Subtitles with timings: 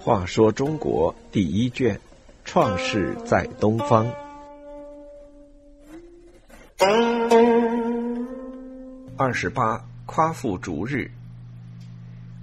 [0.00, 2.00] 话说中国第一卷，
[2.44, 4.06] 创世在东方。
[9.18, 11.10] 二十八，夸父逐日。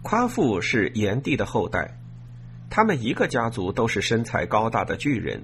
[0.03, 1.97] 夸父是炎帝的后代，
[2.69, 5.41] 他们一个家族都是身材高大的巨人。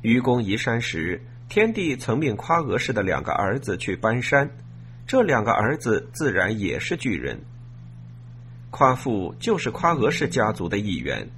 [0.00, 1.20] 愚公移山时，
[1.50, 4.48] 天帝曾命夸娥氏的两个儿子去搬山，
[5.10, 7.36] 这两个儿子自然也是巨人。
[8.70, 11.28] 夸父就是夸娥氏家族的一员。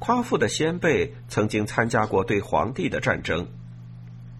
[0.00, 3.46] 夸父的先辈曾经参加过对皇帝的战争，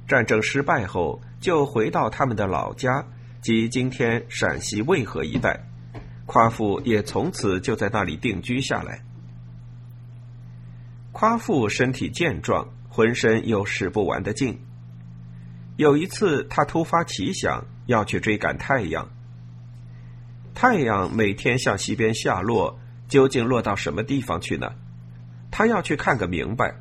[0.08, 3.06] 战争失败后就回到他们的老家，
[3.40, 5.64] 即今天陕西渭河一带。
[6.26, 9.04] 夸父也从此就在那里定居下来。
[11.12, 14.58] 夸父身体健壮，浑身有使不完的劲。
[15.76, 19.08] 有一次，他突发奇想，要去追赶太阳。
[20.54, 24.72] 太阳每天向西边下落，究竟落到什么地方去呢？
[25.50, 26.76] 他要去看个明白。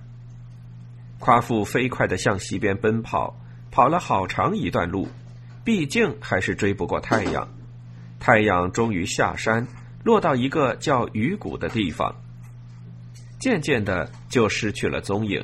[1.17, 3.35] 夸父飞快的向西边奔跑，
[3.71, 5.07] 跑了好长一段路，
[5.63, 7.47] 毕竟还是追不过太阳。
[8.19, 9.65] 太阳终于下山，
[10.03, 12.13] 落到一个叫鱼谷的地方，
[13.39, 15.43] 渐渐的就失去了踪影。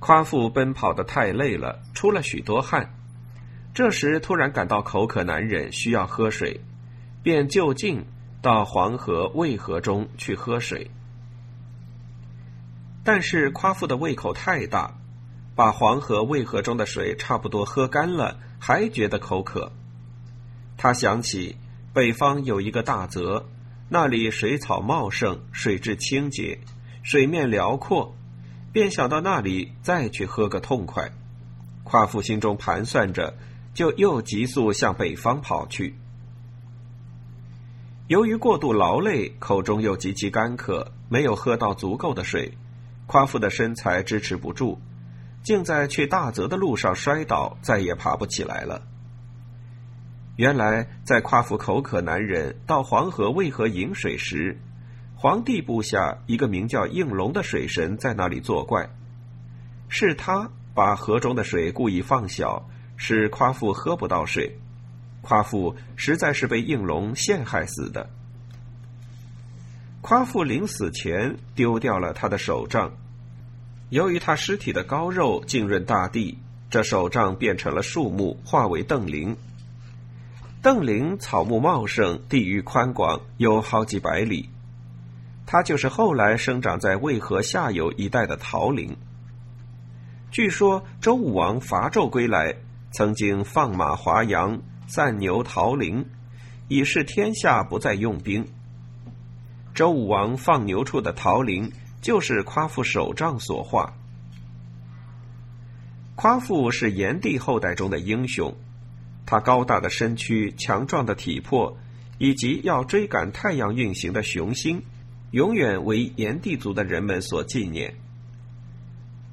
[0.00, 2.94] 夸父奔跑的太累了，出了许多汗。
[3.72, 6.60] 这时突然感到口渴难忍，需要喝水，
[7.22, 8.04] 便就近
[8.42, 10.90] 到黄河、渭河中去喝水。
[13.04, 14.96] 但是夸父的胃口太大，
[15.54, 19.70] 把黄河、渭河中的水差不多喝干了，还觉得口渴。
[20.76, 21.56] 他想起
[21.92, 23.48] 北方有一个大泽，
[23.88, 26.58] 那里水草茂盛，水质清洁，
[27.02, 28.16] 水面辽阔，
[28.72, 31.10] 便想到那里再去喝个痛快。
[31.84, 33.34] 夸父心中盘算着，
[33.74, 35.96] 就又急速向北方跑去。
[38.06, 42.52] 由于过度劳累，口中又极其干渴，没有喝到足够的水，
[43.06, 44.78] 夸父的身材支持不住，
[45.42, 48.82] 竟在去大泽的路上摔倒，再也爬不起来了。
[50.36, 54.58] 原来，在夸父口渴难忍，到黄河、渭河饮水时，
[55.22, 58.88] 皇帝部下一个名叫应龙的水神在那里作怪，
[59.90, 62.66] 是他把河中的水故意放小，
[62.96, 64.58] 使夸父喝不到水。
[65.20, 68.08] 夸父实在是被应龙陷害死的。
[70.00, 72.90] 夸父临死前丢掉了他的手杖，
[73.90, 76.38] 由于他尸体的膏肉浸润大地，
[76.70, 79.36] 这手杖变成了树木，化为邓林。
[80.62, 84.48] 邓林草木茂盛，地域宽广，有好几百里。
[85.52, 88.96] 它就是后来生长在渭河下游一带的桃林。
[90.30, 92.54] 据说周武王伐纣归来，
[92.92, 96.06] 曾经放马华阳，散牛桃林，
[96.68, 98.46] 以示天下不再用兵。
[99.74, 103.94] 周武王放牛处的桃林，就是夸父手杖所化。
[106.14, 108.54] 夸父是炎帝后代中的英雄。
[109.26, 111.76] 他高大的身躯、强壮的体魄，
[112.18, 114.84] 以及要追赶太阳运行的雄心，
[115.30, 117.94] 永远为炎帝族的人们所纪念。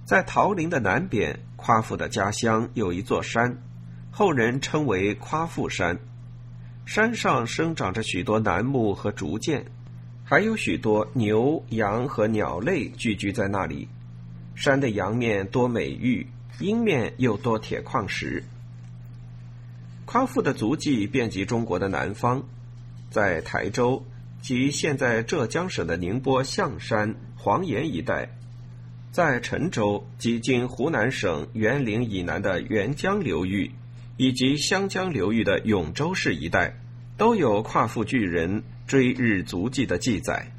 [0.05, 3.57] 在桃林的南边，夸父的家乡有一座山，
[4.11, 5.99] 后人称为夸父山。
[6.85, 9.65] 山上生长着许多楠木和竹剑，
[10.23, 13.89] 还有许多牛、羊和鸟类聚居在那里。
[14.55, 16.27] 山的阳面多美玉，
[16.59, 18.43] 阴面又多铁矿石。
[20.05, 22.43] 夸父的足迹遍及中国的南方，
[23.09, 24.05] 在台州
[24.47, 28.29] 及现在浙江省的宁波象山、黄岩一带，
[29.11, 33.69] 在陈州及今湖南省沅陵以南的沅江流域，
[34.15, 36.73] 以及湘江流域的永州市一带，
[37.17, 40.49] 都有夸父巨人追日足迹的记载。